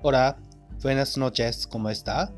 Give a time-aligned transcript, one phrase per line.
[0.00, 0.38] Hola,
[0.80, 2.30] buenas noches, ¿cómo está?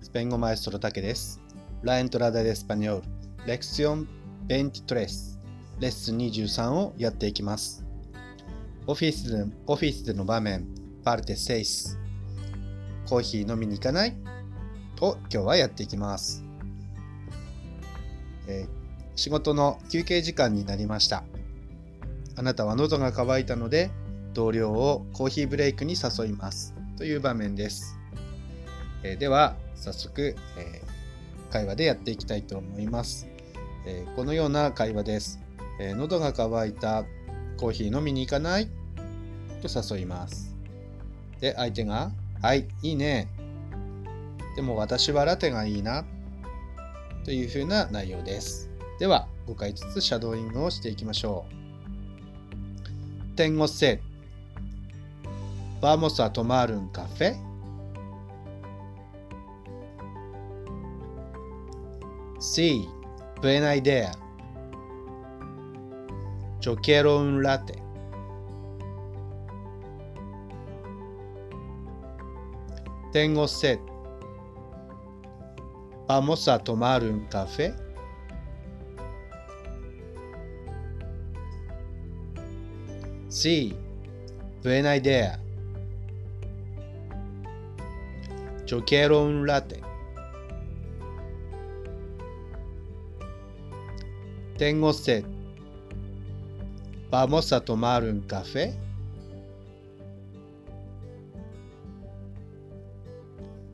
[0.00, 1.40] スペイン語マエストロタケです。
[1.82, 3.02] La entrada de español,
[3.44, 4.06] lección
[4.46, 5.38] 23、
[5.80, 7.84] レッスン23をやっていきます。
[8.86, 10.66] オフィスでオフィスでの場面、
[11.02, 11.96] パルテ6、
[13.08, 14.16] コーヒー飲みに行かない
[15.00, 16.44] を今日はやっていきます。
[18.46, 18.82] えー
[19.14, 21.24] 仕事の休憩時間になりました。
[22.34, 23.90] あなたは喉が渇いたので、
[24.32, 26.74] 同僚をコーヒーブレイクに誘います。
[26.96, 27.98] という場面です。
[29.02, 30.92] えーでは、早速、えー
[31.52, 33.28] 会話でやっていきたいと思います。
[33.86, 35.40] えーこのような会話です。
[35.80, 37.04] え喉が渇いた、
[37.58, 38.68] コーヒー飲みに行かない
[39.62, 40.54] と誘います。
[41.40, 43.28] で、相手が、はい、いいね。
[44.56, 46.04] でも私はラテがいいな。
[47.24, 48.68] というふうな内容です。
[48.98, 53.36] では、5回ずつシャドーイングをしていきましょう。
[53.36, 54.11] Tengo sed.
[55.82, 57.36] Vamos a tomar un café.
[62.38, 62.88] Sí,
[63.40, 64.12] buena idea.
[66.60, 67.82] Yo quiero un latte.
[73.10, 73.80] Tengo sed.
[76.06, 77.74] Vamos a tomar un café.
[83.28, 83.76] Sí,
[84.62, 85.42] buena idea.
[88.72, 89.82] Yo quiero un latte.
[94.56, 95.26] Tengo sed.
[97.10, 98.74] ¿Vamos a tomar un café?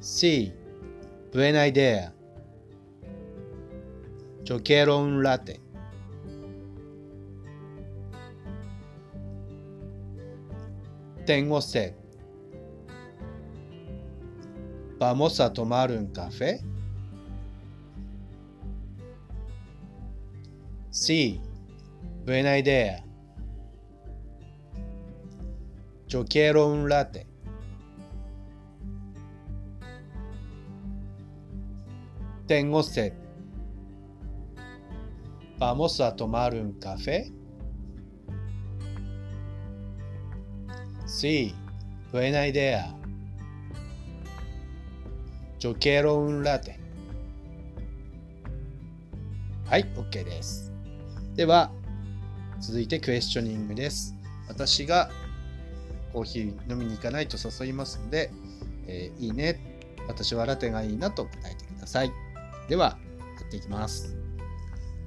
[0.01, 0.53] Sí,
[1.33, 2.13] buena idea.
[4.43, 5.61] Yo quiero un latte.
[11.25, 12.08] Tengo sed.
[14.99, 16.61] ¿Vamos a tomar un café?
[20.91, 21.41] Sí,
[22.27, 23.05] buena idea.
[26.09, 27.29] Yo quiero un latte.
[32.49, 33.13] Tengo sed.
[35.59, 37.33] ¿Vamos a tomar un café?
[41.07, 41.55] Sí,
[42.11, 42.98] buena idea.
[45.61, 46.79] Yo quiero un latte.
[49.65, 50.73] はい、OK です。
[51.35, 51.73] では、
[52.61, 54.15] 続いてクエスチョニングです。
[54.47, 55.11] 私が
[56.13, 58.31] コーヒー飲みに行かないと誘いますので、
[58.87, 59.59] えーいいね。
[60.07, 62.13] 私はラテがいいなと答えてください。
[62.69, 62.97] では、
[63.41, 64.17] やっていきます。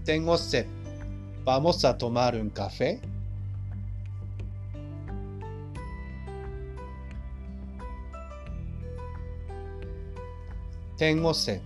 [0.06, 0.68] Tengo sed.
[1.46, 3.00] Vamos a tomar un café?
[11.02, 11.64] Tengo sed.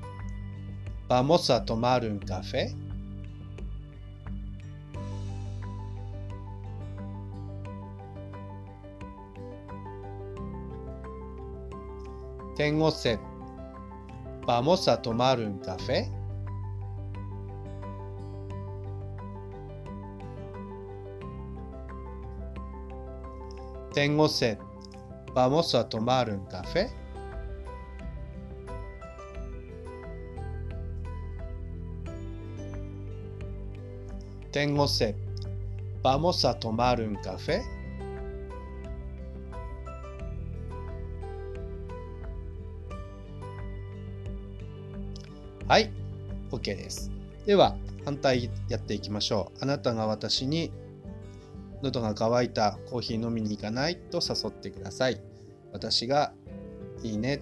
[1.09, 2.73] ¿Vamos a tomar un café?
[12.56, 13.19] Tengo sed.
[14.47, 16.09] ¿Vamos a tomar un café?
[23.94, 24.57] Tengo sed.
[25.34, 26.90] ¿Vamos a tomar un café?
[34.56, 35.16] 「Tengo sed.
[36.02, 37.62] ¿Vamos a tomar un café?
[45.68, 45.92] はい、
[46.52, 47.12] OK です。
[47.46, 49.58] では、反対やっていきましょう。
[49.62, 50.72] あなたが私に
[51.82, 55.20] 喉が渇いたコーヒー飲みに行かないと誘ってください。
[55.74, 56.32] 私が
[57.04, 57.42] いいね、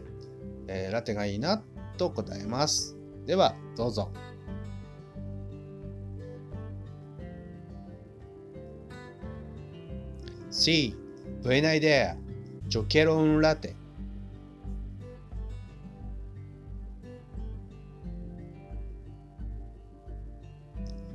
[0.66, 1.63] えーラテがいいな
[2.00, 2.97] と答えます。
[3.28, 4.12] では、どうぞ。
[10.63, 10.95] Sí,
[11.43, 12.17] buena idea.
[12.69, 13.75] Yo quiero un latte.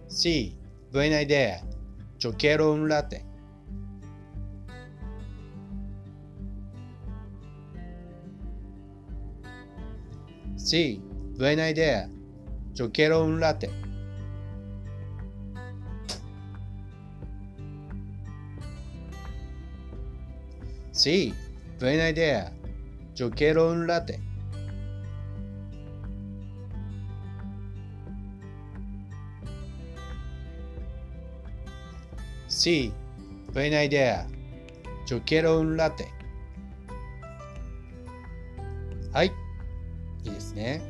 [0.07, 0.55] Sí,
[0.93, 1.65] buena idea.
[2.19, 3.25] Yo quiero un latte.
[10.57, 11.03] Sí,
[11.39, 12.11] buena idea.
[12.75, 13.88] Yo quiero un latte.
[20.99, 21.33] Sí,
[21.79, 22.53] buena idea.
[23.15, 24.21] Yo quiero un latte.
[32.49, 32.93] Sí,
[33.55, 34.27] buena idea.
[35.07, 36.09] Yo quiero un latte.
[39.13, 39.33] はい。
[40.25, 40.83] いいですね。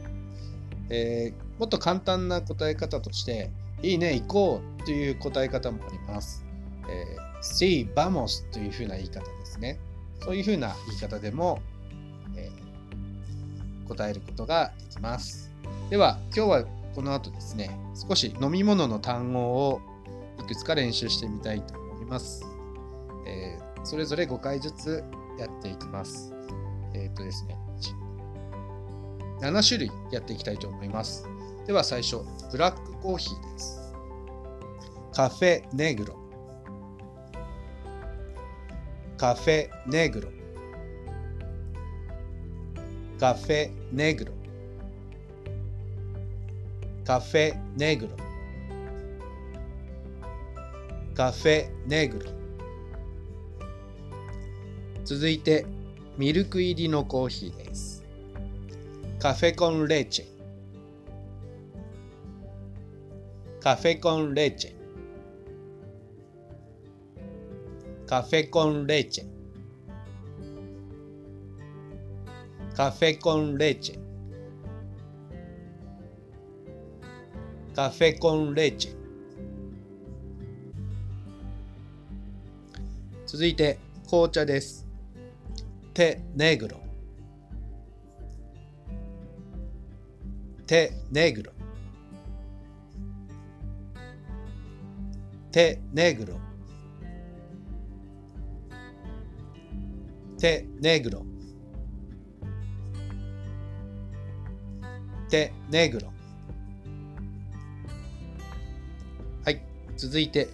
[0.89, 3.51] えー、もっと簡単な答え方として、
[3.83, 6.47] いいね、行こうという答え方もあります。
[6.89, 9.79] えー、sí, vamos というふうな言い方ですね。
[10.21, 11.61] そういうふうな言い方でも、
[12.37, 15.51] えー、答えることができます。
[15.91, 17.71] では、今日はこの後ですね、
[18.09, 19.81] 少し飲み物の単語を
[20.41, 22.45] いくつか練習してみたいと思います。
[23.27, 25.05] えー、それぞれ5回ずつ
[25.39, 26.35] やっていきます。
[26.95, 27.57] えっ、ー、とですね、
[29.41, 31.29] 7種類やっていきたいと思います。
[31.67, 32.21] では最初、
[32.51, 33.95] ブラックコーヒーです。
[35.13, 36.18] カフェネグロ。
[39.19, 40.29] カフェネグロ。
[43.19, 44.33] カフェネグロ。
[47.05, 48.13] カフェネグロ。
[51.17, 52.31] カフェネグロ。
[55.05, 55.67] 続いて、
[56.17, 58.05] ミルク入りのコーヒーです。
[59.19, 60.29] café con leche,
[63.61, 64.78] café con leche,
[68.09, 69.23] café con leche,
[72.75, 73.99] café con leche,
[77.75, 78.97] café con leche
[83.27, 83.79] 続いて
[84.09, 84.87] 紅茶です。
[85.93, 86.81] テネグロ
[90.67, 91.53] テネグロ。
[95.53, 96.48] テネグロ
[100.39, 101.27] テネグロ。
[105.29, 106.13] テネグロ。
[109.45, 109.61] はい。
[109.97, 110.49] 続いて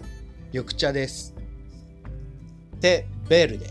[0.55, 1.35] 緑茶です。
[2.81, 3.67] テベルデ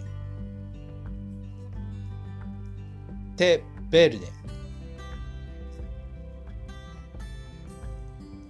[3.36, 4.28] テベルデ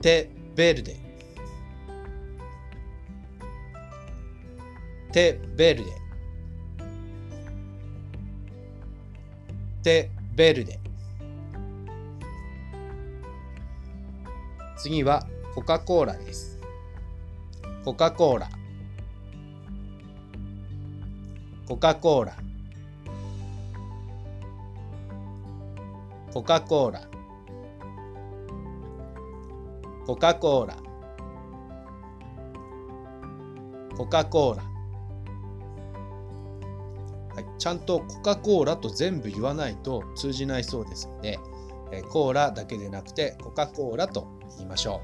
[0.01, 0.99] テベルデ
[5.13, 6.02] テベルデ
[9.83, 10.79] テベルデ
[14.77, 16.59] 次はコカ・コーラです。
[17.85, 18.49] コカ・コーラ。
[21.67, 22.33] コカ・コーラ。
[26.33, 27.01] コカ・コーラ。
[30.05, 30.75] コカ・コーラ。
[33.97, 34.72] コカ・コーラ。
[37.35, 41.39] はい、ちゃんとコカ・コーラと全部言わないと通じないそうですので、
[41.91, 44.27] えコーラだけでなくてコカ・コーラと
[44.57, 45.01] 言いましょ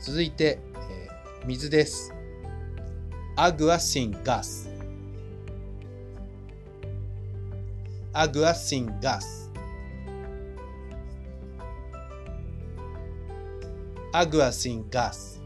[0.00, 0.02] う。
[0.02, 2.14] 続いて、えー、水です。
[3.36, 4.68] アグアシンガス。
[8.12, 9.48] アグアシンガス。
[14.12, 15.38] Água sin gas.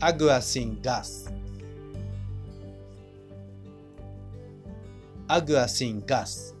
[0.00, 1.32] Água sin gas.
[5.32, 6.54] Água sin gas.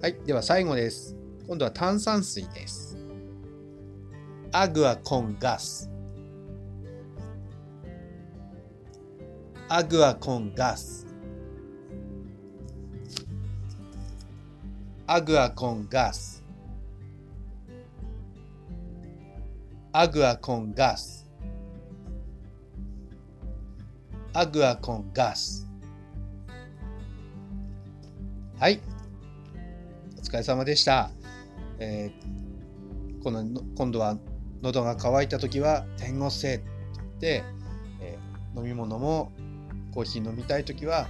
[0.00, 0.14] はい。
[0.24, 1.16] では最後です。
[1.48, 2.96] 今度は炭酸水です。
[4.52, 5.90] Água con gas.
[9.68, 11.04] Água con gas.
[15.06, 16.40] agua con gas
[19.92, 21.23] agua con gas
[24.36, 25.64] agua con gas
[28.58, 28.80] はい。
[30.18, 31.12] お疲れ様でした、
[31.78, 33.44] えー、この
[33.76, 34.18] 今度は
[34.60, 36.64] 喉が渇いた時は天国性って
[36.94, 37.44] 言って、
[38.00, 39.30] えー、飲み物も
[39.92, 41.06] コーヒー飲みたい時は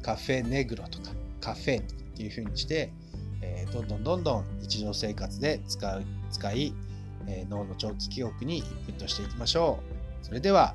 [0.00, 1.10] カフェネグロとか
[1.42, 1.84] カフェっ
[2.16, 2.94] ていう風にして、
[3.42, 6.72] えー、どんどんどんどん日常生活で使う使い、
[7.26, 9.80] えー、脳の長期記憶にインプットしていきましょ
[10.22, 10.24] う。
[10.24, 10.74] それでは、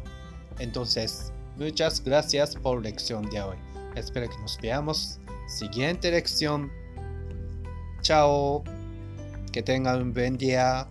[0.59, 3.57] entonces, muchas gracias por lección de hoy.
[3.95, 5.19] Espero que nos veamos.
[5.47, 6.71] Siguiente lección.
[8.01, 8.63] Chao.
[9.51, 10.87] Que tengan un buen día.